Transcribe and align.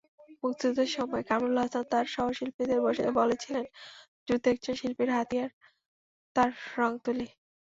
মুক্তিযুদ্ধের 0.43 0.89
সময় 0.95 1.23
কামরুল 1.29 1.57
হাসান 1.61 1.83
তাঁর 1.91 2.05
সহশিল্পীদের 2.15 2.79
বলেছিলেন, 3.19 3.65
যুদ্ধে 4.27 4.49
একজন 4.53 4.75
শিল্পীর 4.81 5.09
হাতিয়ার 5.17 5.49
তাঁর 6.35 6.49
রংতুলি। 6.77 7.27